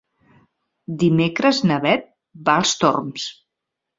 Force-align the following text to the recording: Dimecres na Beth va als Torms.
Dimecres 1.03 1.59
na 1.71 1.77
Beth 1.85 2.09
va 2.49 2.57
als 2.63 2.73
Torms. 2.85 3.29